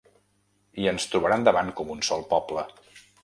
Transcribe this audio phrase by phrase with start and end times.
[0.85, 2.65] I ens trobaran davant com un sol poble.